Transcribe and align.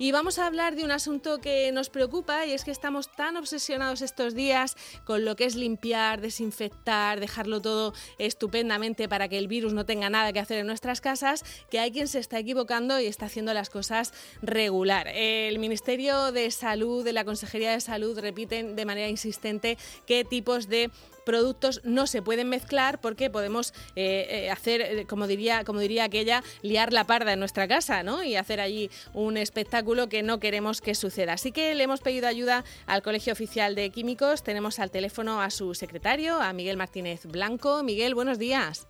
Y 0.00 0.12
vamos 0.12 0.38
a 0.38 0.46
hablar 0.46 0.76
de 0.76 0.84
un 0.84 0.92
asunto 0.92 1.40
que 1.40 1.72
nos 1.72 1.90
preocupa 1.90 2.46
y 2.46 2.52
es 2.52 2.62
que 2.62 2.70
estamos 2.70 3.10
tan 3.10 3.36
obsesionados 3.36 4.00
estos 4.00 4.32
días 4.32 4.76
con 5.04 5.24
lo 5.24 5.34
que 5.34 5.44
es 5.44 5.56
limpiar, 5.56 6.20
desinfectar, 6.20 7.18
dejarlo 7.18 7.60
todo 7.60 7.92
estupendamente 8.16 9.08
para 9.08 9.28
que 9.28 9.38
el 9.38 9.48
virus 9.48 9.72
no 9.72 9.86
tenga 9.86 10.08
nada 10.08 10.32
que 10.32 10.38
hacer 10.38 10.58
en 10.58 10.68
nuestras 10.68 11.00
casas, 11.00 11.44
que 11.68 11.80
hay 11.80 11.90
quien 11.90 12.06
se 12.06 12.20
está 12.20 12.38
equivocando 12.38 13.00
y 13.00 13.06
está 13.06 13.26
haciendo 13.26 13.52
las 13.54 13.70
cosas 13.70 14.14
regular. 14.40 15.08
El 15.08 15.58
Ministerio 15.58 16.30
de 16.30 16.52
Salud, 16.52 17.04
de 17.04 17.12
la 17.12 17.24
Consejería 17.24 17.72
de 17.72 17.80
Salud, 17.80 18.20
repiten 18.20 18.76
de 18.76 18.84
manera 18.84 19.08
insistente 19.08 19.78
qué 20.06 20.24
tipos 20.24 20.68
de 20.68 20.92
productos 21.28 21.82
no 21.84 22.06
se 22.06 22.22
pueden 22.22 22.48
mezclar 22.48 23.02
porque 23.02 23.28
podemos 23.28 23.74
eh, 23.96 24.26
eh, 24.30 24.50
hacer, 24.50 24.80
eh, 24.80 25.06
como 25.06 25.26
diría, 25.26 25.62
como 25.62 25.78
diría 25.78 26.04
aquella, 26.04 26.42
liar 26.62 26.90
la 26.90 27.04
parda 27.04 27.34
en 27.34 27.38
nuestra 27.38 27.68
casa, 27.68 28.02
¿no? 28.02 28.24
Y 28.24 28.36
hacer 28.36 28.62
allí 28.62 28.90
un 29.12 29.36
espectáculo 29.36 30.08
que 30.08 30.22
no 30.22 30.40
queremos 30.40 30.80
que 30.80 30.94
suceda. 30.94 31.34
Así 31.34 31.52
que 31.52 31.74
le 31.74 31.84
hemos 31.84 32.00
pedido 32.00 32.28
ayuda 32.28 32.64
al 32.86 33.02
Colegio 33.02 33.34
Oficial 33.34 33.74
de 33.74 33.90
Químicos. 33.90 34.42
Tenemos 34.42 34.78
al 34.78 34.90
teléfono 34.90 35.42
a 35.42 35.50
su 35.50 35.74
secretario, 35.74 36.40
a 36.40 36.54
Miguel 36.54 36.78
Martínez 36.78 37.26
Blanco. 37.26 37.82
Miguel, 37.82 38.14
buenos 38.14 38.38
días. 38.38 38.86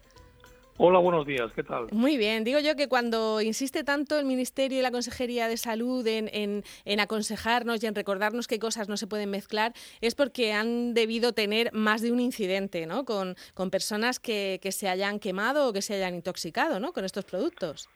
Hola, 0.81 1.01
buenos 1.01 1.27
días, 1.27 1.51
¿qué 1.57 1.65
tal? 1.65 1.89
Muy 1.91 2.17
bien, 2.17 2.45
digo 2.45 2.61
yo 2.61 2.77
que 2.77 2.87
cuando 2.87 3.41
insiste 3.41 3.83
tanto 3.83 4.17
el 4.17 4.25
Ministerio 4.25 4.79
y 4.79 4.83
la 4.83 4.93
Consejería 4.93 5.49
de 5.49 5.57
Salud 5.57 6.07
en, 6.07 6.63
aconsejarnos 7.01 7.83
y 7.83 7.87
en 7.89 7.97
recordarnos 7.97 8.47
qué 8.47 8.61
cosas 8.61 8.89
no 8.89 8.97
se 8.97 9.09
pueden 9.09 9.29
mezclar, 9.29 9.73
es 10.01 10.15
porque 10.15 10.53
han 10.53 10.95
debido 10.95 11.33
tener 11.33 11.73
más 11.73 12.01
de 12.01 12.13
un 12.13 12.21
incidente 12.21 12.87
¿no? 12.87 13.05
con, 13.05 13.35
personas 13.73 14.21
que, 14.21 14.61
se 14.71 14.89
hayan 14.89 15.19
quemado 15.19 15.69
o 15.69 15.73
que 15.73 15.83
se 15.83 15.95
hayan 15.95 16.15
intoxicado 16.15 16.79
¿no? 16.79 16.93
con 16.93 17.05
estos 17.05 17.25
productos. 17.25 17.89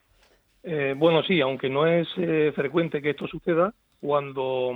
Eh, 0.65 0.95
bueno, 0.97 1.23
sí, 1.23 1.41
aunque 1.41 1.71
no 1.71 1.87
es 1.87 2.09
eh, 2.17 2.51
frecuente 2.53 3.01
que 3.01 3.11
esto 3.11 3.29
suceda, 3.29 3.75
cuando 4.01 4.73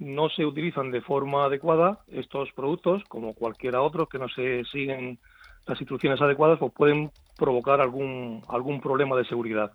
no 0.00 0.28
se 0.30 0.44
utilizan 0.44 0.90
de 0.90 1.02
forma 1.02 1.44
adecuada 1.44 2.00
estos 2.08 2.50
productos, 2.50 3.04
como 3.04 3.34
cualquiera 3.34 3.80
otro 3.80 4.08
que 4.08 4.18
no 4.18 4.28
se 4.28 4.64
siguen 4.64 5.20
las 5.68 5.80
instrucciones 5.80 6.20
adecuadas, 6.20 6.58
pues 6.58 6.72
pueden 6.72 7.10
provocar 7.36 7.80
algún, 7.80 8.42
algún 8.48 8.80
problema 8.80 9.16
de 9.16 9.24
seguridad. 9.26 9.72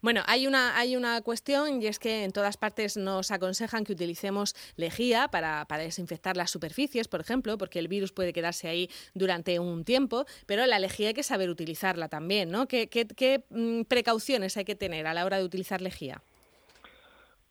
Bueno, 0.00 0.22
hay 0.26 0.46
una, 0.46 0.78
hay 0.78 0.96
una 0.96 1.20
cuestión 1.22 1.82
y 1.82 1.86
es 1.86 1.98
que 1.98 2.24
en 2.24 2.32
todas 2.32 2.56
partes 2.56 2.96
nos 2.96 3.30
aconsejan 3.30 3.84
que 3.84 3.92
utilicemos 3.92 4.54
lejía 4.76 5.28
para, 5.28 5.64
para, 5.64 5.82
desinfectar 5.82 6.36
las 6.36 6.50
superficies, 6.50 7.08
por 7.08 7.20
ejemplo, 7.20 7.58
porque 7.58 7.78
el 7.80 7.88
virus 7.88 8.12
puede 8.12 8.32
quedarse 8.32 8.68
ahí 8.68 8.88
durante 9.14 9.58
un 9.58 9.84
tiempo, 9.84 10.24
pero 10.46 10.66
la 10.66 10.78
lejía 10.78 11.08
hay 11.08 11.14
que 11.14 11.22
saber 11.22 11.50
utilizarla 11.50 12.08
también, 12.08 12.50
¿no? 12.50 12.66
¿Qué, 12.66 12.88
qué, 12.88 13.06
qué 13.06 13.42
mm, 13.50 13.82
precauciones 13.82 14.56
hay 14.56 14.64
que 14.64 14.76
tener 14.76 15.06
a 15.06 15.14
la 15.14 15.24
hora 15.24 15.38
de 15.38 15.44
utilizar 15.44 15.80
lejía? 15.80 16.20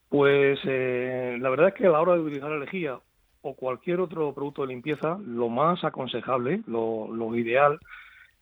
Pues 0.09 0.59
eh, 0.65 1.37
la 1.39 1.49
verdad 1.49 1.69
es 1.69 1.73
que 1.73 1.87
a 1.87 1.89
la 1.89 1.99
hora 1.99 2.13
de 2.13 2.19
utilizar 2.19 2.49
la 2.49 2.59
lejía 2.59 2.99
o 3.41 3.55
cualquier 3.55 3.99
otro 3.99 4.33
producto 4.33 4.61
de 4.61 4.69
limpieza, 4.69 5.17
lo 5.25 5.49
más 5.49 5.83
aconsejable, 5.83 6.61
lo, 6.67 7.35
ideal, 7.35 7.79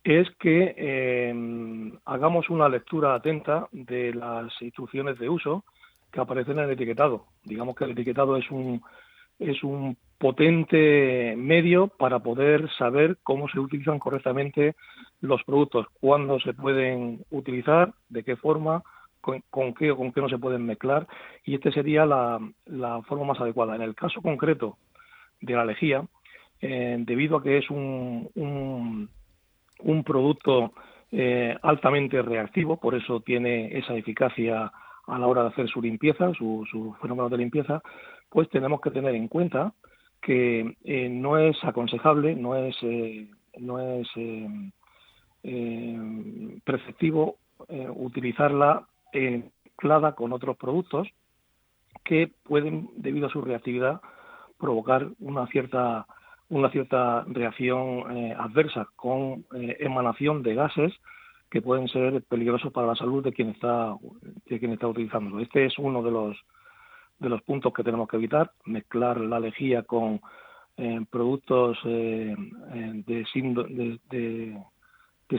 es 0.04 0.30
que 0.40 0.76
eh, 0.78 1.92
hagamos 2.06 2.50
una 2.50 2.70
lectura 2.70 3.16
atenta 3.16 3.68
de 3.72 4.14
las 4.14 4.54
instrucciones 4.62 5.18
de 5.20 5.30
uso 5.30 5.64
que 6.12 6.22
aparecen 6.22 6.60
en 6.60 6.66
el 6.66 6.72
etiquetado. 6.72 7.26
Digamos 7.44 7.76
que 7.76 7.86
el 7.86 7.92
etiquetado 7.92 8.38
es 8.38 8.50
un, 8.52 8.82
es 9.40 9.64
un 9.64 9.98
potente 10.18 11.36
medio 11.38 11.88
para 11.88 12.20
poder 12.20 12.70
saber 12.78 13.18
cómo 13.24 13.50
se 13.50 13.60
utilizan 13.60 14.00
correctamente 14.00 14.76
los 15.22 15.44
productos, 15.44 15.88
cuándo 16.00 16.40
se 16.40 16.54
pueden 16.54 17.26
utilizar, 17.32 17.94
de 18.10 18.24
qué 18.24 18.36
forma, 18.36 18.84
con, 19.50 19.74
qué 19.74 19.92
o 19.92 19.98
con 19.98 20.12
qué 20.12 20.22
no 20.22 20.30
se 20.30 20.38
pueden 20.38 20.66
mezclar, 20.66 21.08
y 21.44 21.56
esta 21.56 21.72
sería 21.72 22.06
la, 22.06 22.40
forma 23.08 23.26
más 23.26 23.40
adecuada. 23.40 23.76
En 23.76 23.82
el 23.82 23.96
caso 23.96 24.22
concreto 24.22 24.78
de 25.42 25.54
la 25.54 25.66
lejía, 25.66 26.06
eh, 26.62 26.98
debido 27.00 27.38
a 27.38 27.44
que 27.44 27.58
es 27.58 27.70
un, 27.70 29.10
producto 30.06 30.74
eh, 31.12 31.58
altamente 31.62 32.22
reactivo, 32.22 32.78
por 32.78 32.96
eso 32.96 33.20
tiene 33.22 33.78
esa 33.78 33.96
eficacia 33.96 34.72
a 35.08 35.20
la 35.20 35.28
hora 35.28 35.44
de 35.44 35.50
hacer 35.50 35.68
su 35.68 35.82
limpieza, 35.82 36.34
su, 36.34 36.66
su 36.70 36.96
fenómeno 37.02 37.30
de 37.30 37.38
limpieza, 37.38 37.82
pues 38.30 38.50
tenemos 38.50 38.82
que 38.82 38.92
tener 38.92 39.16
en 39.16 39.28
cuenta 39.28 39.74
que 40.22 40.76
eh, 40.84 41.10
no 41.10 41.38
es 41.38 41.64
aconsejable, 41.64 42.36
no 42.36 42.56
es, 42.56 42.76
no 43.60 43.80
es 43.80 44.08
preceptivo 46.64 47.38
utilizarla 47.70 48.88
mezclada 49.16 50.14
con 50.14 50.34
otros 50.34 50.58
productos 50.58 51.08
que 52.04 52.32
pueden, 52.44 52.90
debido 52.96 53.28
a 53.28 53.32
su 53.32 53.42
reactividad, 53.42 54.02
provocar 54.58 55.08
una 55.20 55.48
cierta 55.48 56.06
una 56.48 56.70
cierta 56.70 57.24
reacción 57.28 58.16
eh, 58.16 58.36
adversa 58.38 58.88
con 58.96 59.46
eh, 59.56 59.78
emanación 59.80 60.44
de 60.44 60.54
gases 60.54 60.94
que 61.50 61.62
pueden 61.62 61.88
ser 61.88 62.22
peligrosos 62.24 62.72
para 62.72 62.88
la 62.88 62.96
salud 62.96 63.24
de 63.24 63.34
quien 63.34 63.50
está 63.50 63.96
de 64.46 64.60
quien 64.60 64.72
está 64.74 64.88
utilizándolo. 64.88 65.42
Este 65.42 65.66
es 65.66 65.78
uno 65.80 66.04
de 66.04 66.12
los 66.12 66.38
de 67.20 67.30
los 67.30 67.42
puntos 67.42 67.74
que 67.74 67.84
tenemos 67.84 68.08
que 68.08 68.18
evitar, 68.18 68.52
mezclar 68.66 69.20
la 69.20 69.40
lejía 69.40 69.84
con 69.84 70.22
eh, 70.78 71.00
productos 71.10 71.78
de, 71.84 73.26
signo, 73.32 73.64
de, 73.64 74.58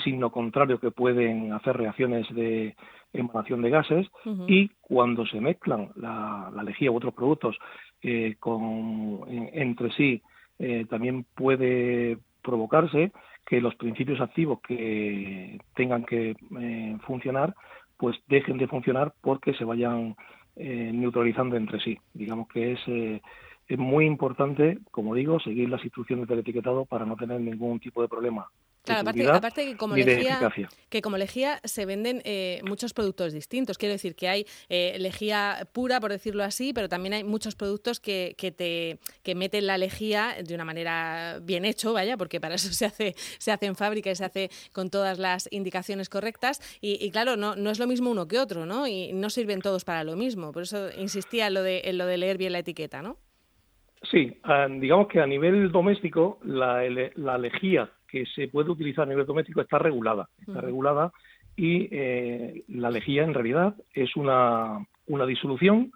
signo 0.02 0.30
contrario 0.30 0.80
que 0.80 0.90
pueden 0.90 1.52
hacer 1.52 1.76
reacciones 1.76 2.26
de 2.34 2.76
emanación 3.12 3.62
de 3.62 3.70
gases 3.70 4.06
y 4.46 4.68
cuando 4.80 5.24
se 5.26 5.40
mezclan 5.40 5.90
la, 5.96 6.50
la 6.54 6.62
lejía 6.62 6.90
u 6.90 6.96
otros 6.96 7.14
productos 7.14 7.56
con, 8.40 9.24
entre 9.28 9.90
sí 9.92 10.22
eh, 10.58 10.86
también 10.88 11.26
puede 11.34 12.18
provocarse 12.42 13.12
que 13.44 13.60
los 13.60 13.74
principios 13.74 14.20
activos 14.20 14.60
que 14.66 15.58
tengan 15.74 16.04
que 16.04 16.34
eh, 16.60 16.96
funcionar 17.06 17.54
pues 17.98 18.16
dejen 18.28 18.58
de 18.58 18.66
funcionar 18.66 19.14
porque 19.20 19.54
se 19.54 19.64
vayan 19.64 20.16
eh, 20.56 20.90
neutralizando 20.92 21.56
entre 21.56 21.80
sí. 21.80 21.98
Digamos 22.14 22.48
que 22.48 22.72
es, 22.72 22.80
es 23.68 23.78
muy 23.78 24.06
importante, 24.06 24.78
como 24.90 25.14
digo, 25.14 25.40
seguir 25.40 25.68
las 25.68 25.82
instrucciones 25.82 26.28
del 26.28 26.40
etiquetado 26.40 26.84
para 26.84 27.06
no 27.06 27.16
tener 27.16 27.40
ningún 27.40 27.80
tipo 27.80 28.02
de 28.02 28.08
problema 28.08 28.46
Claro, 28.86 29.00
aparte, 29.00 29.28
aparte 29.28 29.64
que, 29.66 29.76
como 29.76 29.96
lejía, 29.96 30.52
que 30.88 31.02
como 31.02 31.18
lejía 31.18 31.60
se 31.64 31.84
venden 31.86 32.22
eh, 32.24 32.60
muchos 32.64 32.94
productos 32.94 33.32
distintos. 33.32 33.78
Quiero 33.78 33.92
decir 33.92 34.14
que 34.14 34.28
hay 34.28 34.46
eh, 34.68 34.96
lejía 35.00 35.68
pura, 35.72 35.98
por 35.98 36.12
decirlo 36.12 36.44
así, 36.44 36.72
pero 36.72 36.88
también 36.88 37.14
hay 37.14 37.24
muchos 37.24 37.56
productos 37.56 37.98
que, 37.98 38.36
que, 38.38 38.52
te, 38.52 39.00
que 39.24 39.34
meten 39.34 39.66
la 39.66 39.76
lejía 39.76 40.36
de 40.40 40.54
una 40.54 40.64
manera 40.64 41.40
bien 41.42 41.64
hecho, 41.64 41.92
vaya, 41.92 42.16
porque 42.16 42.40
para 42.40 42.54
eso 42.54 42.68
se 42.72 42.86
hace, 42.86 43.14
se 43.16 43.50
hace 43.50 43.66
en 43.66 43.74
fábrica 43.74 44.10
y 44.10 44.14
se 44.14 44.24
hace 44.24 44.50
con 44.72 44.88
todas 44.88 45.18
las 45.18 45.48
indicaciones 45.50 46.08
correctas. 46.08 46.60
Y, 46.80 47.10
claro, 47.10 47.36
no, 47.36 47.56
no 47.56 47.70
es 47.70 47.80
lo 47.80 47.88
mismo 47.88 48.10
uno 48.10 48.28
que 48.28 48.38
otro, 48.38 48.66
¿no? 48.66 48.86
Y 48.86 49.12
no 49.12 49.30
sirven 49.30 49.60
todos 49.60 49.84
para 49.84 50.04
lo 50.04 50.14
mismo. 50.14 50.52
Por 50.52 50.62
eso 50.62 50.90
insistía 50.96 51.48
en 51.48 51.54
lo 51.54 51.62
de, 51.64 51.82
en 51.84 51.98
lo 51.98 52.06
de 52.06 52.18
leer 52.18 52.38
bien 52.38 52.52
la 52.52 52.60
etiqueta, 52.60 53.02
¿no? 53.02 53.16
Sí, 54.10 54.38
ah, 54.44 54.68
digamos 54.70 55.08
que 55.08 55.20
a 55.20 55.26
nivel 55.26 55.72
doméstico 55.72 56.38
la, 56.44 56.82
la 57.16 57.38
lejía 57.38 57.90
que 58.06 58.26
se 58.26 58.48
puede 58.48 58.70
utilizar 58.70 59.04
a 59.04 59.08
nivel 59.08 59.26
doméstico 59.26 59.60
está 59.60 59.78
regulada, 59.78 60.28
está 60.46 60.60
regulada 60.60 61.12
y 61.56 61.88
eh, 61.90 62.64
la 62.68 62.90
lejía 62.90 63.24
en 63.24 63.34
realidad 63.34 63.74
es 63.94 64.14
una, 64.16 64.86
una 65.06 65.26
disolución 65.26 65.92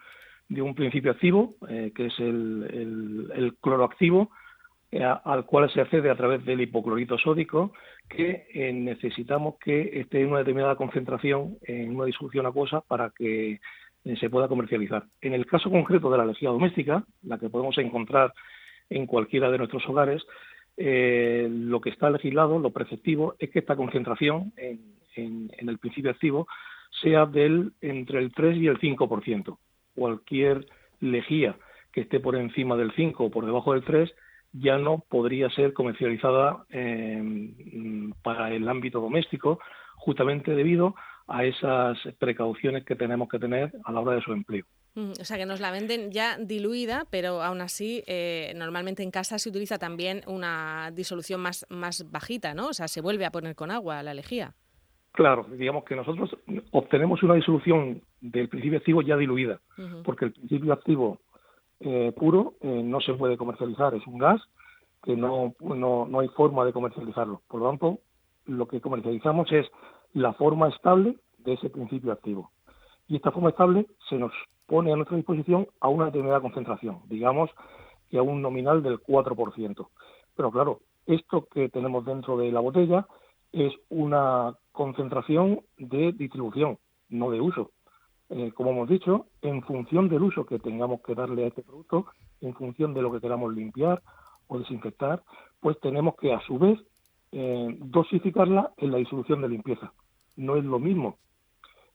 de 0.48 0.62
un 0.62 0.74
principio 0.74 1.12
activo, 1.12 1.54
eh, 1.68 1.92
que 1.94 2.06
es 2.06 2.18
el, 2.18 3.30
el, 3.34 3.54
cloroactivo, 3.60 4.30
eh, 4.90 5.04
al 5.04 5.44
cual 5.44 5.70
se 5.70 5.80
accede 5.80 6.10
a 6.10 6.16
través 6.16 6.44
del 6.44 6.62
hipoclorito 6.62 7.18
sódico, 7.18 7.72
que 8.08 8.72
necesitamos 8.74 9.54
que 9.62 10.00
esté 10.00 10.22
en 10.22 10.30
una 10.30 10.38
determinada 10.38 10.74
concentración 10.74 11.58
en 11.62 11.94
una 11.94 12.06
disolución 12.06 12.46
acuosa 12.46 12.80
para 12.80 13.10
que 13.10 13.60
se 14.18 14.30
pueda 14.30 14.48
comercializar. 14.48 15.04
En 15.20 15.34
el 15.34 15.46
caso 15.46 15.70
concreto 15.70 16.10
de 16.10 16.18
la 16.18 16.24
lejía 16.24 16.48
doméstica, 16.48 17.04
la 17.22 17.38
que 17.38 17.50
podemos 17.50 17.78
encontrar 17.78 18.32
en 18.88 19.06
cualquiera 19.06 19.50
de 19.50 19.58
nuestros 19.58 19.86
hogares, 19.88 20.22
eh, 20.76 21.48
lo 21.50 21.80
que 21.80 21.90
está 21.90 22.10
legislado, 22.10 22.58
lo 22.58 22.70
preceptivo, 22.70 23.34
es 23.38 23.50
que 23.50 23.58
esta 23.58 23.76
concentración 23.76 24.52
en, 24.56 25.50
el 25.58 25.78
principio 25.78 26.10
activo 26.10 26.46
sea 27.02 27.26
del 27.26 27.72
entre 27.80 28.18
el 28.20 28.32
3 28.32 28.56
y 28.56 28.68
el 28.68 28.78
5%. 28.78 29.58
Cualquier 29.94 30.66
lejía 31.00 31.56
que 31.92 32.02
esté 32.02 32.20
por 32.20 32.36
encima 32.36 32.76
del 32.76 32.92
5 32.92 33.24
o 33.24 33.30
por 33.30 33.44
debajo 33.44 33.74
del 33.74 33.84
3 33.84 34.10
ya 34.52 34.78
no 34.78 35.04
podría 35.08 35.50
ser 35.50 35.72
comercializada 35.72 36.64
eh, 36.70 37.22
para 38.22 38.52
el 38.52 38.68
ámbito 38.68 39.00
doméstico, 39.00 39.60
justamente 39.96 40.54
debido 40.54 40.94
a 41.28 41.44
esas 41.44 41.98
precauciones 42.18 42.84
que 42.84 42.96
tenemos 42.96 43.28
que 43.28 43.38
tener 43.38 43.72
a 43.84 43.92
la 43.92 44.00
hora 44.00 44.14
de 44.14 44.22
su 44.22 44.32
empleo. 44.32 44.64
Mm, 44.94 45.12
o 45.20 45.24
sea, 45.24 45.36
que 45.36 45.46
nos 45.46 45.60
la 45.60 45.70
venden 45.70 46.10
ya 46.10 46.36
diluida, 46.36 47.06
pero 47.10 47.42
aún 47.42 47.60
así, 47.60 48.02
eh, 48.06 48.52
normalmente 48.56 49.02
en 49.02 49.10
casa 49.10 49.38
se 49.38 49.48
utiliza 49.48 49.78
también 49.78 50.22
una 50.26 50.90
disolución 50.92 51.40
más, 51.40 51.64
más 51.68 52.10
bajita, 52.10 52.54
¿no? 52.54 52.68
O 52.68 52.72
sea, 52.72 52.88
se 52.88 53.00
vuelve 53.00 53.24
a 53.24 53.30
poner 53.30 53.54
con 53.54 53.70
agua 53.70 54.02
la 54.02 54.14
lejía. 54.14 54.54
Claro, 55.12 55.46
digamos 55.50 55.84
que 55.84 55.96
nosotros 55.96 56.30
obtenemos 56.70 57.22
una 57.22 57.34
disolución 57.34 58.02
del 58.20 58.48
principio 58.48 58.78
activo 58.78 59.02
ya 59.02 59.16
diluida, 59.16 59.60
porque 60.04 60.26
el 60.26 60.32
principio 60.32 60.72
activo 60.72 61.18
eh, 61.80 62.12
puro 62.16 62.54
eh, 62.60 62.82
no 62.84 63.00
se 63.00 63.14
puede 63.14 63.36
comercializar, 63.36 63.94
es 63.94 64.06
un 64.06 64.18
gas 64.18 64.40
que 65.02 65.16
no, 65.16 65.54
no, 65.60 66.06
no 66.06 66.20
hay 66.20 66.28
forma 66.28 66.64
de 66.64 66.72
comercializarlo. 66.72 67.42
Por 67.48 67.60
lo 67.60 67.70
tanto, 67.70 67.98
lo 68.46 68.68
que 68.68 68.80
comercializamos 68.80 69.50
es 69.50 69.66
la 70.12 70.32
forma 70.34 70.68
estable 70.68 71.16
de 71.38 71.54
ese 71.54 71.70
principio 71.70 72.12
activo. 72.12 72.50
Y 73.10 73.16
esta 73.16 73.32
forma 73.32 73.50
estable 73.50 73.88
se 74.08 74.16
nos 74.16 74.32
pone 74.66 74.92
a 74.92 74.96
nuestra 74.96 75.16
disposición 75.16 75.66
a 75.80 75.88
una 75.88 76.06
determinada 76.06 76.40
concentración, 76.40 77.00
digamos 77.08 77.50
que 78.08 78.18
a 78.18 78.22
un 78.22 78.40
nominal 78.40 78.84
del 78.84 79.00
4%. 79.00 79.88
Pero 80.36 80.50
claro, 80.52 80.80
esto 81.06 81.48
que 81.52 81.68
tenemos 81.70 82.04
dentro 82.04 82.38
de 82.38 82.52
la 82.52 82.60
botella 82.60 83.08
es 83.50 83.72
una 83.88 84.54
concentración 84.70 85.60
de 85.76 86.12
distribución, 86.12 86.78
no 87.08 87.32
de 87.32 87.40
uso. 87.40 87.72
Eh, 88.28 88.52
como 88.54 88.70
hemos 88.70 88.88
dicho, 88.88 89.26
en 89.42 89.60
función 89.62 90.08
del 90.08 90.22
uso 90.22 90.46
que 90.46 90.60
tengamos 90.60 91.00
que 91.02 91.16
darle 91.16 91.42
a 91.42 91.48
este 91.48 91.64
producto, 91.64 92.06
en 92.40 92.54
función 92.54 92.94
de 92.94 93.02
lo 93.02 93.10
que 93.10 93.20
queramos 93.20 93.52
limpiar 93.52 94.00
o 94.46 94.60
desinfectar, 94.60 95.24
pues 95.58 95.80
tenemos 95.80 96.14
que 96.14 96.32
a 96.32 96.40
su 96.42 96.60
vez 96.60 96.78
eh, 97.32 97.76
dosificarla 97.80 98.72
en 98.76 98.92
la 98.92 98.98
disolución 98.98 99.42
de 99.42 99.48
limpieza. 99.48 99.92
No 100.36 100.54
es 100.54 100.64
lo 100.64 100.78
mismo 100.78 101.18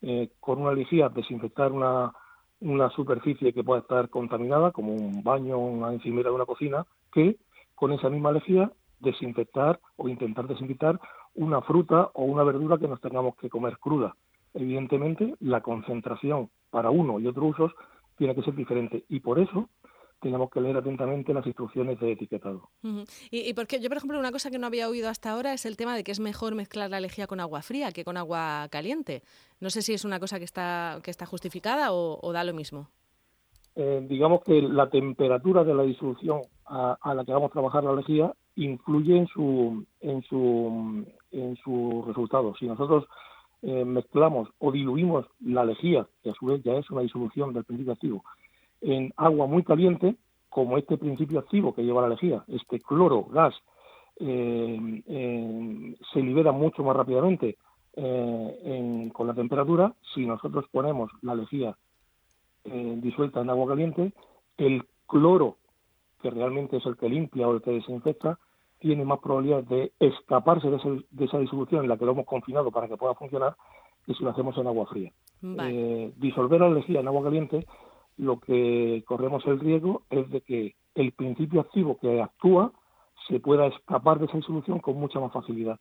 eh, 0.07 0.29
con 0.39 0.61
una 0.61 0.71
lejía 0.71 1.09
desinfectar 1.09 1.71
una, 1.71 2.13
una 2.59 2.91
superficie 2.91 3.51
que 3.53 3.63
pueda 3.63 3.81
estar 3.81 4.07
contaminada, 4.09 4.69
como 4.69 4.93
un 4.93 5.23
baño, 5.23 5.57
una 5.57 5.91
encimera 5.91 6.29
de 6.29 6.35
una 6.35 6.45
cocina, 6.45 6.85
que 7.11 7.37
con 7.73 7.91
esa 7.91 8.11
misma 8.11 8.31
lejía 8.31 8.71
desinfectar 8.99 9.79
o 9.97 10.07
intentar 10.07 10.47
desinfectar 10.47 10.99
una 11.33 11.59
fruta 11.61 12.11
o 12.13 12.23
una 12.23 12.43
verdura 12.43 12.77
que 12.77 12.87
nos 12.87 13.01
tengamos 13.01 13.35
que 13.37 13.49
comer 13.49 13.79
cruda. 13.79 14.15
Evidentemente, 14.53 15.33
la 15.39 15.61
concentración 15.61 16.51
para 16.69 16.91
uno 16.91 17.19
y 17.19 17.25
otro 17.25 17.45
usos 17.45 17.71
tiene 18.15 18.35
que 18.35 18.43
ser 18.43 18.53
diferente 18.53 19.05
y 19.09 19.21
por 19.21 19.39
eso 19.39 19.69
tenemos 20.25 20.49
que 20.49 20.59
leer 20.59 20.75
atentamente 20.75 21.35
las 21.35 21.45
instrucciones 21.45 21.99
de 21.99 22.13
etiquetado. 22.13 22.67
¿Y, 23.29 23.53
porque 23.53 23.79
yo, 23.79 23.89
por 23.89 23.97
ejemplo, 23.97 24.17
una 24.17 24.31
cosa 24.31 24.49
que 24.49 24.57
no 24.57 24.65
había 24.65 24.89
oído 24.89 25.07
hasta 25.07 25.29
ahora 25.29 25.53
es 25.53 25.67
el 25.67 25.77
tema 25.77 25.95
de 25.95 26.03
que 26.03 26.11
es 26.11 26.19
mejor 26.19 26.55
mezclar 26.55 26.89
la 26.89 26.99
lejía 26.99 27.27
con 27.27 27.39
agua 27.39 27.61
fría 27.61 27.91
que 27.91 28.03
con 28.03 28.17
agua 28.17 28.67
caliente. 28.71 29.21
No 29.59 29.69
sé 29.69 29.83
si 29.83 29.93
es 29.93 30.03
una 30.03 30.19
cosa 30.19 30.39
que 30.39 30.45
está, 30.45 30.99
que 31.03 31.11
está 31.11 31.27
justificada 31.27 31.91
o, 31.91 32.31
da 32.33 32.43
lo 32.43 32.55
mismo. 32.55 32.87
Eh, 33.75 34.03
digamos 34.09 34.41
que 34.43 34.63
la 34.63 34.89
temperatura 34.89 35.63
de 35.63 35.75
la 35.75 35.83
disolución 35.83 36.41
a, 36.65 36.97
a, 36.99 37.13
la 37.13 37.23
que 37.23 37.31
vamos 37.31 37.51
a 37.51 37.53
trabajar 37.53 37.83
la 37.83 37.93
lejía 37.93 38.33
influye 38.55 39.15
en 39.15 39.27
su, 39.27 39.85
en 40.01 40.23
su, 40.23 41.05
en 41.31 41.55
su 41.57 42.03
resultado. 42.07 42.55
Si 42.55 42.65
nosotros 42.65 43.05
eh, 43.61 43.85
mezclamos 43.85 44.49
o 44.57 44.71
diluimos 44.71 45.27
la 45.39 45.65
lejía, 45.65 46.07
que 46.23 46.31
a 46.31 46.33
su 46.33 46.47
vez 46.47 46.63
ya 46.63 46.73
es 46.73 46.89
una 46.89 47.01
disolución 47.01 47.53
del 47.53 47.63
principio 47.63 47.93
activo, 47.93 48.23
en 48.85 49.13
agua 49.17 49.47
muy 49.47 49.63
caliente, 49.63 50.15
como 50.49 50.77
este 50.77 50.97
principio 50.97 51.39
activo 51.39 51.73
que 51.73 51.83
lleva 51.83 52.03
la 52.03 52.09
lejía, 52.09 52.43
este 52.47 52.79
cloro, 52.79 53.25
gas, 53.25 53.53
eh, 54.19 55.03
eh, 55.07 55.95
se 56.13 56.21
libera 56.21 56.51
mucho 56.51 56.83
más 56.83 56.95
rápidamente 56.95 57.57
con 59.13 59.25
la 59.25 59.33
temperatura, 59.33 59.93
si 60.13 60.25
nosotros 60.25 60.65
ponemos 60.69 61.09
la 61.21 61.33
lejía 61.33 61.77
disuelta 62.65 63.39
en 63.39 63.49
agua 63.49 63.69
caliente, 63.69 64.11
el 64.57 64.83
cloro, 65.07 65.55
que 66.21 66.29
realmente 66.29 66.75
es 66.75 66.85
el 66.85 66.97
que 66.97 67.07
limpia 67.07 67.47
o 67.47 67.53
el 67.53 67.61
que 67.61 67.71
desinfecta, 67.71 68.37
tiene 68.79 69.05
más 69.05 69.19
probabilidades 69.19 69.67
de 69.69 69.91
escaparse 69.99 70.69
de, 70.69 71.25
esa 71.25 71.39
disolución 71.39 71.83
en 71.83 71.89
la 71.89 71.97
que 71.97 72.05
lo 72.05 72.11
hemos 72.11 72.25
confinado 72.25 72.71
para 72.71 72.87
que 72.87 72.97
pueda 72.97 73.15
funcionar 73.15 73.55
que 74.05 74.13
si 74.13 74.23
lo 74.23 74.29
hacemos 74.29 74.57
en 74.57 74.67
agua 74.67 74.85
fría. 74.85 75.11
Eh, 75.43 76.13
disolver 76.17 76.61
la 76.61 76.69
lejía 76.69 76.99
en 76.99 77.07
agua 77.07 77.23
caliente, 77.23 77.65
lo 78.17 78.39
que 78.39 79.03
corremos 79.05 79.45
el 79.45 79.59
riesgo 79.59 80.03
es 80.09 80.29
de 80.29 80.41
que 80.41 80.75
el 80.95 81.11
principio 81.11 81.61
activo 81.61 81.97
que 81.99 82.21
actúa 82.21 82.71
se 83.27 83.39
pueda 83.39 83.67
escapar 83.67 84.19
de 84.19 84.25
esa 84.25 84.37
disolución 84.37 84.79
con 84.79 84.97
mucha 84.97 85.19
más 85.19 85.33
facilidad. 85.33 85.79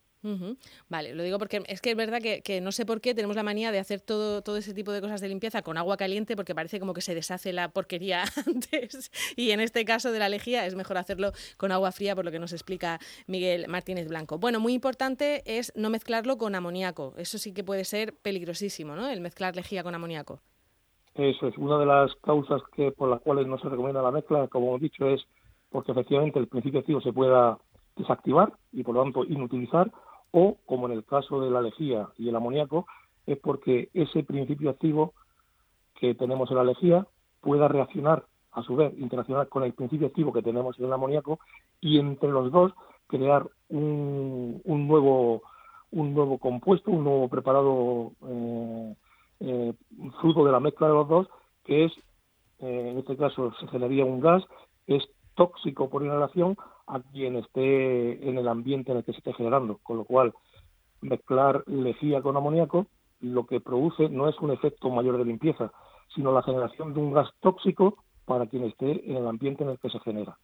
Vale, 0.88 1.14
lo 1.14 1.22
digo 1.22 1.38
porque 1.38 1.62
es 1.66 1.82
que 1.82 1.90
es 1.90 1.96
verdad 1.96 2.20
que, 2.22 2.60
no 2.62 2.72
sé 2.72 2.86
por 2.86 3.02
qué 3.02 3.14
tenemos 3.14 3.36
la 3.36 3.42
manía 3.42 3.70
de 3.72 3.78
hacer 3.78 4.00
todo, 4.00 4.40
todo 4.40 4.56
ese 4.56 4.72
tipo 4.72 4.90
de 4.90 5.02
cosas 5.02 5.20
de 5.20 5.28
limpieza 5.28 5.60
con 5.60 5.76
agua 5.76 5.98
caliente 5.98 6.34
porque 6.34 6.54
parece 6.54 6.80
como 6.80 6.94
que 6.94 7.02
se 7.02 7.14
deshace 7.14 7.52
la 7.52 7.68
porquería 7.68 8.24
antes 8.46 9.10
y 9.36 9.50
en 9.50 9.60
este 9.60 9.84
caso 9.84 10.12
de 10.12 10.18
la 10.18 10.30
lejía 10.30 10.64
es 10.64 10.76
mejor 10.76 10.96
hacerlo 10.96 11.32
con 11.58 11.72
agua 11.72 11.92
fría 11.92 12.14
por 12.14 12.24
lo 12.24 12.30
que 12.30 12.38
nos 12.38 12.54
explica 12.54 12.98
Miguel 13.26 13.68
Martínez 13.68 14.08
Blanco. 14.08 14.38
Bueno, 14.38 14.60
muy 14.60 14.72
importante 14.72 15.42
es 15.44 15.72
no 15.76 15.90
mezclarlo 15.90 16.38
con 16.38 16.54
amoníaco, 16.54 17.12
eso 17.18 17.36
sí 17.36 17.52
que 17.52 17.62
puede 17.62 17.84
ser 17.84 18.14
peligrosísimo, 18.16 18.96
¿no? 18.96 19.10
El 19.10 19.20
mezclar 19.20 19.54
lejía 19.56 19.82
con 19.82 19.94
amoníaco. 19.94 20.40
Eso 21.14 21.46
es 21.46 21.56
una 21.58 21.78
de 21.78 21.86
las 21.86 22.14
causas 22.16 22.60
que 22.74 22.90
por 22.90 23.08
las 23.08 23.20
cuales 23.20 23.46
no 23.46 23.58
se 23.58 23.68
recomienda 23.68 24.02
la 24.02 24.10
mezcla, 24.10 24.48
como 24.48 24.68
hemos 24.68 24.80
dicho, 24.80 25.06
es 25.06 25.24
porque 25.70 25.92
efectivamente 25.92 26.38
el 26.38 26.48
principio 26.48 26.80
activo 26.80 27.00
se 27.00 27.12
pueda 27.12 27.58
desactivar 27.96 28.52
y 28.72 28.82
por 28.82 28.96
lo 28.96 29.02
tanto 29.04 29.24
inutilizar, 29.24 29.92
o 30.32 30.56
como 30.66 30.86
en 30.86 30.92
el 30.92 31.04
caso 31.04 31.40
de 31.40 31.50
la 31.50 31.62
lejía 31.62 32.08
y 32.18 32.28
el 32.28 32.36
amoníaco, 32.36 32.86
es 33.26 33.38
porque 33.38 33.90
ese 33.94 34.24
principio 34.24 34.70
activo 34.70 35.14
que 35.94 36.14
tenemos 36.14 36.50
en 36.50 36.56
la 36.56 36.64
lejía 36.64 37.06
pueda 37.40 37.68
reaccionar, 37.68 38.24
a 38.50 38.62
su 38.62 38.74
vez, 38.74 38.92
interaccionar 38.98 39.48
con 39.48 39.62
el 39.62 39.72
principio 39.72 40.08
activo 40.08 40.32
que 40.32 40.42
tenemos 40.42 40.78
en 40.78 40.86
el 40.86 40.92
amoníaco 40.92 41.38
y 41.80 41.98
entre 41.98 42.30
los 42.30 42.50
dos 42.50 42.72
crear 43.06 43.46
un, 43.68 44.60
nuevo 44.64 45.42
un 45.92 46.12
nuevo 46.12 46.38
compuesto, 46.38 46.90
un 46.90 47.04
nuevo 47.04 47.28
preparado 47.28 48.12
eh, 48.26 48.94
eh, 49.44 49.74
fruto 50.20 50.44
de 50.44 50.52
la 50.52 50.60
mezcla 50.60 50.88
de 50.88 50.94
los 50.94 51.08
dos, 51.08 51.28
que 51.64 51.84
es, 51.84 51.92
eh, 52.60 52.90
en 52.90 52.98
este 52.98 53.16
caso, 53.16 53.52
se 53.60 53.68
generaría 53.68 54.04
un 54.04 54.20
gas, 54.20 54.42
es 54.86 55.02
tóxico 55.34 55.90
por 55.90 56.02
inhalación 56.02 56.56
a 56.86 57.00
quien 57.00 57.36
esté 57.36 58.28
en 58.28 58.38
el 58.38 58.48
ambiente 58.48 58.92
en 58.92 58.98
el 58.98 59.04
que 59.04 59.12
se 59.12 59.18
esté 59.18 59.32
generando, 59.34 59.78
con 59.82 59.96
lo 59.96 60.04
cual 60.04 60.34
mezclar 61.00 61.64
lejía 61.66 62.22
con 62.22 62.36
amoníaco 62.36 62.86
lo 63.20 63.46
que 63.46 63.60
produce 63.60 64.08
no 64.08 64.28
es 64.28 64.38
un 64.40 64.50
efecto 64.50 64.90
mayor 64.90 65.18
de 65.18 65.24
limpieza, 65.24 65.72
sino 66.14 66.32
la 66.32 66.42
generación 66.42 66.94
de 66.94 67.00
un 67.00 67.12
gas 67.12 67.30
tóxico 67.40 68.03
para 68.24 68.46
quien 68.46 68.64
esté 68.64 69.08
en 69.08 69.16
el 69.16 69.26
ambiente 69.26 69.64
en 69.64 69.70
el 69.70 69.78
que 69.78 69.90
se 69.90 70.00
genera. 70.00 70.38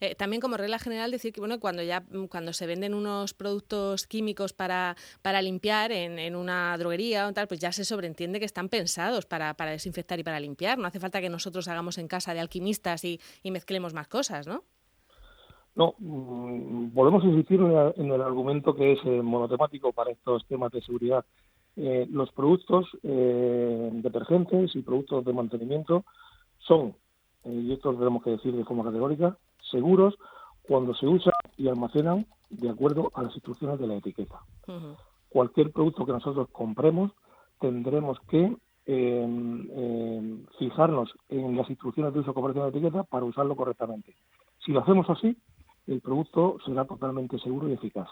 Eh, 0.00 0.16
también 0.16 0.40
como 0.40 0.56
regla 0.56 0.80
general 0.80 1.12
decir 1.12 1.32
que 1.32 1.40
bueno 1.40 1.60
cuando 1.60 1.82
ya 1.82 2.02
cuando 2.28 2.52
se 2.52 2.66
venden 2.66 2.92
unos 2.92 3.34
productos 3.34 4.06
químicos 4.06 4.52
para, 4.52 4.96
para 5.22 5.42
limpiar 5.42 5.92
en, 5.92 6.34
una 6.34 6.76
droguería 6.76 7.28
o 7.28 7.32
tal, 7.32 7.46
pues 7.46 7.60
ya 7.60 7.70
se 7.70 7.84
sobreentiende 7.84 8.40
que 8.40 8.44
están 8.44 8.68
pensados 8.68 9.26
para, 9.26 9.54
para, 9.54 9.70
desinfectar 9.70 10.18
y 10.18 10.24
para 10.24 10.40
limpiar. 10.40 10.78
No 10.78 10.86
hace 10.86 10.98
falta 10.98 11.20
que 11.20 11.28
nosotros 11.28 11.68
hagamos 11.68 11.98
en 11.98 12.08
casa 12.08 12.34
de 12.34 12.40
alquimistas 12.40 13.04
y, 13.04 13.20
mezclemos 13.44 13.94
más 13.94 14.08
cosas, 14.08 14.46
¿no? 14.46 14.62
No, 15.74 15.94
mm, 15.98 16.92
volvemos 16.92 17.24
a 17.24 17.28
insistir 17.28 17.60
en 17.60 18.12
el, 18.12 18.20
argumento 18.20 18.74
que 18.74 18.92
es 18.92 18.98
eh, 19.04 19.22
monotemático 19.22 19.92
para 19.92 20.10
estos 20.10 20.44
temas 20.46 20.70
de 20.72 20.82
seguridad. 20.82 21.24
Eh, 21.76 22.06
los 22.10 22.30
productos 22.32 22.86
detergentes 23.02 24.74
y 24.74 24.82
productos 24.82 25.24
de 25.24 25.32
mantenimiento 25.32 26.04
son, 26.58 26.94
eh, 27.44 27.52
y 27.52 27.72
esto 27.72 27.92
lo 27.92 27.98
tenemos 27.98 28.22
que 28.22 28.30
decir 28.30 28.54
de 28.54 28.64
forma 28.64 28.84
categórica, 28.84 29.36
seguros 29.70 30.14
cuando 30.62 30.94
se 30.94 31.06
usan 31.06 31.32
y 31.56 31.68
almacenan 31.68 32.26
de 32.50 32.70
acuerdo 32.70 33.10
a 33.14 33.22
las 33.22 33.34
instrucciones 33.34 33.78
de 33.78 33.86
la 33.86 33.96
etiqueta. 33.96 34.40
Cualquier 35.28 35.72
producto 35.72 36.06
que 36.06 36.12
nosotros 36.12 36.48
compremos 36.52 37.12
tendremos 37.60 38.18
que 38.28 38.56
em, 38.86 40.46
fijarnos 40.58 41.12
en 41.28 41.56
las 41.56 41.68
instrucciones 41.68 42.14
de 42.14 42.20
uso 42.20 42.32
comercial 42.32 42.66
de 42.66 42.70
la 42.72 42.78
etiqueta 42.78 43.02
para 43.04 43.24
usarlo 43.24 43.54
correctamente. 43.56 44.14
Si 44.64 44.72
lo 44.72 44.80
hacemos 44.80 45.08
así, 45.10 45.36
el 45.86 46.00
producto 46.00 46.58
será 46.64 46.84
totalmente 46.84 47.38
seguro 47.38 47.68
y 47.68 47.72
eficaz. 47.72 48.08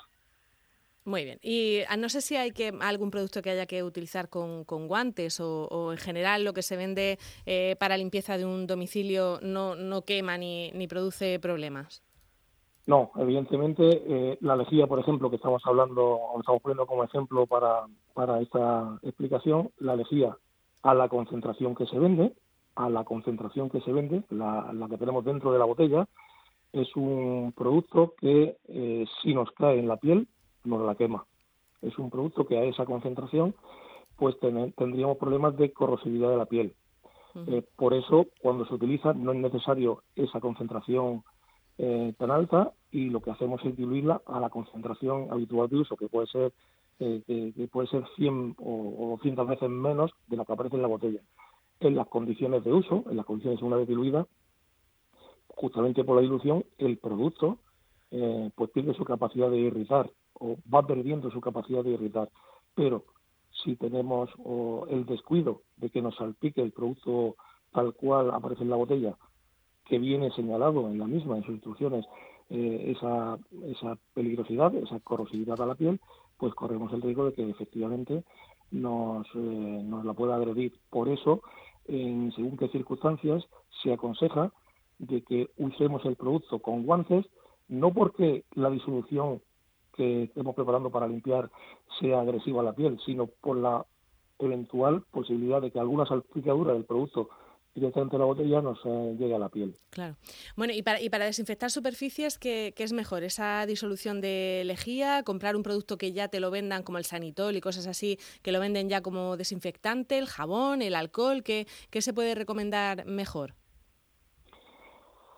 Muy 1.06 1.24
bien. 1.24 1.38
Y 1.40 1.82
ah, 1.88 1.96
no 1.96 2.08
sé 2.08 2.20
si 2.20 2.34
hay 2.34 2.50
que 2.50 2.72
algún 2.80 3.12
producto 3.12 3.40
que 3.40 3.50
haya 3.50 3.66
que 3.66 3.84
utilizar 3.84 4.28
con, 4.28 4.64
guantes 4.66 5.38
o, 5.40 5.92
en 5.92 5.98
general 5.98 6.44
lo 6.44 6.52
que 6.52 6.62
se 6.62 6.76
vende 6.76 7.18
eh, 7.46 7.76
para 7.78 7.96
limpieza 7.96 8.36
de 8.36 8.44
un 8.44 8.66
domicilio 8.66 9.38
no, 9.40 9.76
no 9.76 10.02
quema 10.02 10.36
ni, 10.36 10.72
ni 10.72 10.88
produce 10.88 11.38
problemas. 11.38 12.02
No, 12.88 13.12
evidentemente 13.18 13.84
eh, 13.84 14.38
la 14.40 14.56
lejía, 14.56 14.88
por 14.88 14.98
ejemplo, 14.98 15.30
que 15.30 15.36
estamos 15.36 15.62
hablando, 15.64 16.04
o 16.04 16.40
estamos 16.40 16.60
poniendo 16.60 16.86
como 16.86 17.04
ejemplo 17.04 17.46
para, 17.46 17.86
para 18.12 18.40
esta 18.40 18.98
explicación, 19.04 19.70
la 19.78 19.94
lejía 19.94 20.36
a 20.82 20.94
la 20.94 21.08
concentración 21.08 21.76
que 21.76 21.86
se 21.86 22.00
vende, 22.00 22.32
a 22.74 22.90
la 22.90 23.04
concentración 23.04 23.70
que 23.70 23.80
se 23.80 23.92
vende, 23.92 24.24
la, 24.30 24.72
la 24.72 24.88
que 24.88 24.98
tenemos 24.98 25.24
dentro 25.24 25.52
de 25.52 25.58
la 25.60 25.64
botella, 25.66 26.08
es 26.72 26.94
un 26.96 27.52
producto 27.56 28.14
que 28.20 28.56
eh, 28.68 29.04
si 29.22 29.34
nos 29.34 29.50
cae 29.52 29.78
en 29.78 29.86
la 29.86 29.98
piel 29.98 30.26
no 30.66 30.84
la 30.84 30.94
quema. 30.94 31.24
Es 31.82 31.98
un 31.98 32.10
producto 32.10 32.46
que 32.46 32.58
a 32.58 32.64
esa 32.64 32.84
concentración 32.84 33.54
pues 34.16 34.34
tendríamos 34.40 35.18
problemas 35.18 35.56
de 35.56 35.72
corrosividad 35.72 36.30
de 36.30 36.36
la 36.36 36.46
piel. 36.46 36.74
Eh, 37.48 37.62
por 37.76 37.92
eso, 37.92 38.26
cuando 38.40 38.64
se 38.64 38.74
utiliza, 38.74 39.12
no 39.12 39.32
es 39.32 39.38
necesario 39.38 40.02
esa 40.14 40.40
concentración 40.40 41.22
eh, 41.76 42.14
tan 42.16 42.30
alta 42.30 42.72
y 42.90 43.10
lo 43.10 43.20
que 43.20 43.30
hacemos 43.30 43.62
es 43.66 43.76
diluirla 43.76 44.22
a 44.24 44.40
la 44.40 44.48
concentración 44.48 45.28
habitual 45.30 45.68
de 45.68 45.76
uso, 45.76 45.96
que 45.96 46.08
puede 46.08 46.26
ser 46.28 46.52
eh, 46.98 47.52
que, 47.54 47.68
puede 47.68 47.88
ser 47.88 48.04
100 48.16 48.56
o, 48.58 49.16
200 49.18 49.46
veces 49.46 49.68
menos 49.68 50.12
de 50.28 50.36
la 50.38 50.46
que 50.46 50.52
aparece 50.54 50.76
en 50.76 50.82
la 50.82 50.88
botella. 50.88 51.20
En 51.80 51.94
las 51.94 52.08
condiciones 52.08 52.64
de 52.64 52.72
uso, 52.72 53.04
en 53.10 53.18
las 53.18 53.26
condiciones 53.26 53.60
una 53.60 53.76
vez 53.76 53.86
diluida, 53.86 54.26
justamente 55.48 56.04
por 56.04 56.16
la 56.16 56.22
dilución, 56.22 56.64
el 56.78 56.96
producto 56.96 57.58
eh, 58.10 58.50
pues 58.54 58.70
pierde 58.70 58.94
su 58.94 59.04
capacidad 59.04 59.50
de 59.50 59.58
irritar 59.58 60.10
o 60.40 60.56
va 60.72 60.86
perdiendo 60.86 61.30
su 61.30 61.40
capacidad 61.40 61.82
de 61.82 61.90
irritar. 61.90 62.30
Pero 62.74 63.04
si 63.64 63.76
tenemos 63.76 64.30
el 64.88 65.06
descuido 65.06 65.62
de 65.76 65.90
que 65.90 66.02
nos 66.02 66.16
salpique 66.16 66.60
el 66.62 66.72
producto 66.72 67.36
tal 67.72 67.94
cual 67.94 68.30
aparece 68.30 68.62
en 68.62 68.70
la 68.70 68.76
botella, 68.76 69.16
que 69.84 69.98
viene 69.98 70.30
señalado 70.32 70.88
en 70.88 70.98
la 70.98 71.06
misma, 71.06 71.36
en 71.36 71.44
sus 71.44 71.54
instrucciones, 71.54 72.04
eh, 72.50 72.94
esa, 72.96 73.38
esa 73.64 73.98
peligrosidad, 74.14 74.74
esa 74.74 75.00
corrosividad 75.00 75.60
a 75.60 75.66
la 75.66 75.74
piel, 75.74 76.00
pues 76.36 76.54
corremos 76.54 76.92
el 76.92 77.02
riesgo 77.02 77.24
de 77.26 77.32
que 77.32 77.48
efectivamente 77.48 78.24
nos, 78.70 79.26
eh, 79.34 79.82
nos 79.84 80.04
la 80.04 80.12
pueda 80.12 80.36
agredir. 80.36 80.72
Por 80.90 81.08
eso, 81.08 81.42
en 81.86 82.32
según 82.32 82.56
qué 82.56 82.68
circunstancias, 82.68 83.44
se 83.82 83.92
aconseja 83.92 84.52
de 84.98 85.22
que 85.22 85.50
usemos 85.56 86.04
el 86.04 86.16
producto 86.16 86.58
con 86.60 86.84
guantes, 86.84 87.26
no 87.68 87.92
porque 87.92 88.44
la 88.54 88.70
disolución 88.70 89.40
que 89.96 90.24
estemos 90.24 90.54
preparando 90.54 90.90
para 90.90 91.08
limpiar 91.08 91.50
sea 92.00 92.20
agresiva 92.20 92.60
a 92.60 92.64
la 92.64 92.72
piel, 92.72 92.98
sino 93.04 93.26
por 93.26 93.56
la 93.56 93.84
eventual 94.38 95.02
posibilidad 95.10 95.62
de 95.62 95.70
que 95.70 95.80
alguna 95.80 96.06
salpicadura 96.06 96.74
del 96.74 96.84
producto 96.84 97.30
directamente 97.76 98.16
la 98.16 98.24
botella 98.24 98.62
nos 98.62 98.78
eh, 98.86 99.16
llegue 99.18 99.34
a 99.34 99.38
la 99.38 99.50
piel. 99.50 99.74
Claro. 99.90 100.16
Bueno, 100.56 100.72
y 100.72 100.82
para, 100.82 101.00
y 101.00 101.10
para 101.10 101.26
desinfectar 101.26 101.70
superficies, 101.70 102.38
¿qué, 102.38 102.72
¿qué, 102.74 102.84
es 102.84 102.94
mejor? 102.94 103.22
¿Esa 103.22 103.66
disolución 103.66 104.22
de 104.22 104.62
lejía? 104.64 105.22
¿Comprar 105.24 105.56
un 105.56 105.62
producto 105.62 105.98
que 105.98 106.12
ya 106.12 106.28
te 106.28 106.40
lo 106.40 106.50
vendan 106.50 106.82
como 106.82 106.96
el 106.96 107.04
sanitol 107.04 107.54
y 107.54 107.60
cosas 107.60 107.86
así, 107.86 108.18
que 108.42 108.50
lo 108.50 108.60
venden 108.60 108.88
ya 108.88 109.02
como 109.02 109.36
desinfectante, 109.36 110.16
el 110.16 110.26
jabón, 110.26 110.80
el 110.80 110.94
alcohol? 110.94 111.42
¿Qué, 111.42 111.66
qué 111.90 112.00
se 112.00 112.14
puede 112.14 112.34
recomendar 112.34 113.04
mejor? 113.04 113.54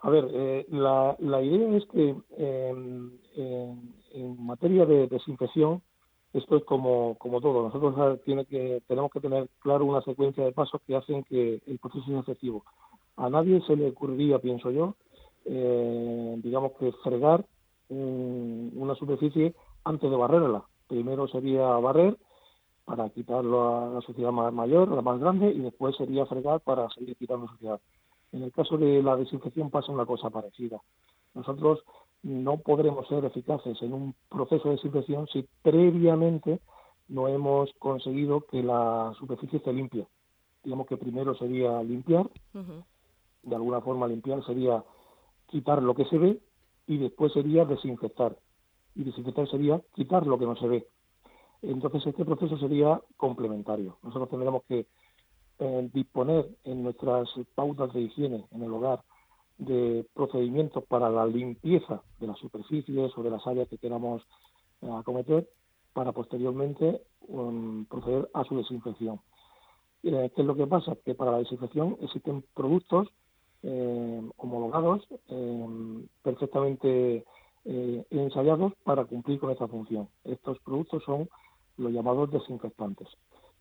A 0.03 0.11
ver, 0.11 0.29
eh, 0.33 0.67
la, 0.71 1.17
la, 1.19 1.43
idea 1.43 1.77
es 1.77 1.85
que 1.87 2.15
em, 2.37 3.19
en 4.13 4.45
materia 4.45 4.87
de 4.87 5.07
desinfección, 5.09 5.83
esto 6.33 6.57
es 6.57 6.65
como, 6.65 7.17
como 7.19 7.41
todo. 7.41 7.63
Nosotros 7.63 8.21
tiene 8.25 8.45
que, 8.45 8.83
tenemos 8.87 9.11
que 9.11 9.21
tener 9.21 9.49
claro 9.61 9.85
una 9.85 10.03
secuencia 10.03 10.45
de 10.45 10.53
pasos 10.53 10.81
que 10.87 10.97
hacen 10.97 11.25
que 11.25 11.63
el 11.67 11.79
proceso 11.79 12.05
sea 12.07 12.21
efectivo. 12.21 12.65
A 13.17 13.31
nadie 13.31 13.61
se 13.63 13.77
le 13.77 13.89
ocurriría, 13.89 14.39
pienso 14.39 14.71
yo, 14.71 14.95
eh, 15.45 16.41
digamos 16.43 16.73
que 16.79 16.93
fregar 17.05 17.45
una 17.91 18.95
superficie 18.97 19.55
antes 19.85 20.11
de 20.11 20.17
barrerla. 20.17 20.65
Primero 20.87 21.27
sería 21.27 21.67
barrer 21.79 22.19
para 22.85 23.09
quitarlo 23.11 23.79
a 23.79 23.89
la 23.95 24.01
suciedad 24.03 24.31
más 24.31 24.53
mayor, 24.53 24.91
la 24.91 25.03
más 25.03 25.19
grande, 25.21 25.51
y 25.51 25.61
después 25.61 25.97
sería 25.97 26.27
fregar 26.27 26.61
para 26.61 26.89
seguir 26.91 27.17
quitando 27.17 27.49
suciedad. 27.49 27.81
En 28.33 28.43
el 28.43 28.53
caso 28.53 28.77
de 28.77 29.03
la 29.03 29.17
desinfección 29.17 29.71
pasa 29.71 29.91
una 29.91 30.05
cosa 30.05 30.29
parecida. 30.29 30.81
Nosotros 31.35 31.83
no 32.23 32.59
podremos 32.59 33.07
ser 33.09 33.25
eficaces 33.25 33.81
en 33.83 33.93
un 33.93 34.15
proceso 34.29 34.69
de 34.69 34.77
desinfección 34.77 35.27
si 35.29 35.47
previamente 35.63 36.61
no 37.09 37.29
hemos 37.29 37.73
conseguido 37.79 38.43
que 38.43 38.63
la 38.63 39.15
superficie 39.19 39.59
esté 39.59 39.73
limpia. 39.73 40.07
Digamos 40.63 40.87
que 40.87 40.97
primero 40.97 41.35
sería 41.37 41.83
limpiar, 41.83 42.29
de 43.43 43.55
alguna 43.55 43.81
forma 43.81 44.07
limpiar 44.07 44.45
sería 44.45 44.85
quitar 45.47 45.83
lo 45.83 45.95
que 45.95 46.05
se 46.07 46.19
ve 46.19 46.41
y 46.87 46.99
después 46.99 47.33
sería 47.33 47.65
desinfectar. 47.65 48.37
Y 48.95 49.05
desinfectar 49.05 49.49
sería 49.49 49.81
quitar 49.95 50.27
lo 50.27 50.39
que 50.39 50.47
no 50.47 50.57
se 50.57 50.67
ve. 50.67 50.89
Entonces 51.63 52.07
este 52.07 52.25
proceso 52.25 52.59
sería 52.59 53.01
complementario. 53.17 53.99
Nosotros 54.03 54.29
tendremos 54.29 54.63
que 54.65 54.87
eh, 55.61 55.91
disponer 55.93 56.49
en 56.65 56.83
nuestras 56.83 57.29
pautas 57.55 57.93
de 57.93 58.03
higiene 58.03 58.47
en 58.51 58.63
el 58.63 58.73
hogar 58.73 59.03
de 59.59 60.07
procedimientos 60.15 60.85
para 60.85 61.11
la 61.11 61.27
limpieza 61.27 62.03
de 62.21 62.29
las 62.29 62.39
superficies 62.39 63.17
o 63.17 63.23
de 63.23 63.31
las 63.31 63.47
áreas 63.47 63.69
que 63.69 63.79
queramos 63.79 64.23
eh, 64.83 64.89
acometer 64.91 65.49
para 65.93 66.13
posteriormente 66.13 67.03
um, 67.27 67.85
proceder 67.87 68.29
a 68.33 68.45
su 68.45 68.57
desinfección. 68.57 69.21
Eh, 70.05 70.31
¿Qué 70.35 70.43
es 70.43 70.47
lo 70.47 70.55
que 70.55 70.67
pasa? 70.67 70.97
Que 71.05 71.15
para 71.15 71.33
la 71.33 71.39
desinfección 71.39 71.97
existen 72.01 72.45
productos 72.55 73.09
eh, 73.65 74.23
homologados, 74.37 75.07
perfectamente 76.23 77.25
ensayados 77.65 78.73
para 78.85 79.05
cumplir 79.05 79.41
con 79.41 79.51
esta 79.51 79.67
función. 79.67 80.09
Estos 80.25 80.59
productos 80.61 81.03
son 81.05 81.29
los 81.77 81.93
llamados 81.93 82.31
desinfectantes. 82.31 83.09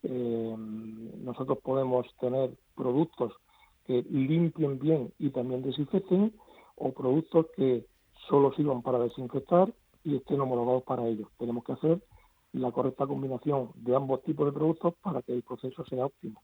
nosotros 0.02 1.58
podemos 1.58 2.06
tener 2.20 2.56
productos 2.74 3.32
que 3.88 4.02
limpien 4.02 4.78
bien 4.78 5.12
y 5.18 5.30
también 5.30 5.62
desinfecten, 5.62 6.34
o 6.76 6.92
productos 6.92 7.46
que 7.56 7.86
solo 8.28 8.52
sirvan 8.52 8.82
para 8.82 8.98
desinfectar 8.98 9.72
y 10.04 10.16
estén 10.16 10.40
homologados 10.40 10.84
para 10.84 11.08
ello. 11.08 11.30
Tenemos 11.38 11.64
que 11.64 11.72
hacer 11.72 12.02
la 12.52 12.70
correcta 12.70 13.06
combinación 13.06 13.70
de 13.76 13.96
ambos 13.96 14.22
tipos 14.22 14.44
de 14.46 14.52
productos 14.52 14.94
para 15.02 15.22
que 15.22 15.32
el 15.32 15.42
proceso 15.42 15.84
sea 15.86 16.04
óptimo. 16.04 16.42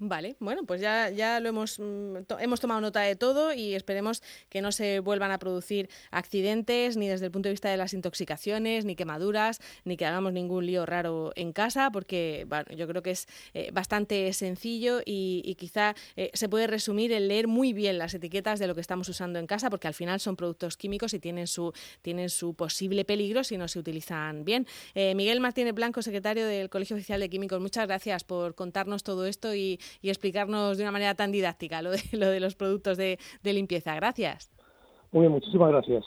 Vale, 0.00 0.36
bueno, 0.38 0.62
pues 0.64 0.80
ya, 0.80 1.10
ya 1.10 1.40
lo 1.40 1.48
hemos, 1.48 1.80
mm, 1.80 2.18
hemos 2.38 2.60
tomado 2.60 2.80
nota 2.80 3.00
de 3.00 3.16
todo 3.16 3.52
y 3.52 3.74
esperemos 3.74 4.22
que 4.48 4.62
no 4.62 4.70
se 4.70 5.00
vuelvan 5.00 5.32
a 5.32 5.40
producir 5.40 5.90
accidentes 6.12 6.96
ni 6.96 7.08
desde 7.08 7.26
el 7.26 7.32
punto 7.32 7.48
de 7.48 7.54
vista 7.54 7.68
de 7.68 7.76
las 7.76 7.94
intoxicaciones, 7.94 8.84
ni 8.84 8.94
quemaduras, 8.94 9.60
ni 9.84 9.96
que 9.96 10.06
hagamos 10.06 10.32
ningún 10.32 10.66
lío 10.66 10.86
raro 10.86 11.32
en 11.34 11.52
casa, 11.52 11.90
porque 11.90 12.46
bueno, 12.48 12.66
yo 12.76 12.86
creo 12.86 13.02
que 13.02 13.10
es 13.10 13.26
eh, 13.54 13.70
bastante 13.72 14.32
sencillo 14.34 15.00
y, 15.04 15.56
quizá 15.58 15.96
eh, 16.14 16.30
se 16.32 16.48
puede 16.48 16.68
resumir 16.68 17.10
en 17.10 17.26
leer 17.26 17.48
muy 17.48 17.72
bien 17.72 17.98
las 17.98 18.14
etiquetas 18.14 18.60
de 18.60 18.68
lo 18.68 18.76
que 18.76 18.80
estamos 18.80 19.08
usando 19.08 19.40
en 19.40 19.48
casa, 19.48 19.68
porque 19.68 19.88
al 19.88 19.94
final 19.94 20.20
son 20.20 20.36
productos 20.36 20.76
químicos 20.76 21.12
y 21.12 21.18
tienen 21.18 21.48
su, 21.48 21.72
tienen 22.02 22.30
su 22.30 22.54
posible 22.54 23.04
peligro 23.04 23.42
si 23.42 23.58
no 23.58 23.66
se 23.66 23.80
utilizan 23.80 24.44
bien. 24.44 24.64
Eh, 24.94 25.16
Miguel 25.16 25.40
Martínez 25.40 25.74
Blanco, 25.74 26.02
secretario 26.02 26.46
del 26.46 26.70
Colegio 26.70 26.94
Oficial 26.94 27.18
de 27.18 27.28
Químicos, 27.28 27.60
muchas 27.60 27.88
gracias 27.88 28.22
por 28.22 28.54
contarnos 28.54 29.02
todo 29.02 29.26
esto 29.26 29.52
y 29.56 29.80
y 30.00 30.08
explicarnos 30.08 30.76
de 30.76 30.84
una 30.84 30.92
manera 30.92 31.14
tan 31.14 31.32
didáctica 31.32 31.82
lo 31.82 31.90
de, 31.90 32.02
lo 32.12 32.28
de 32.28 32.40
los 32.40 32.54
productos 32.54 32.96
de, 32.96 33.18
de 33.42 33.52
limpieza. 33.52 33.94
Gracias. 33.94 34.50
Muy 35.12 35.22
bien, 35.22 35.32
muchísimas 35.32 35.70
gracias. 35.70 36.04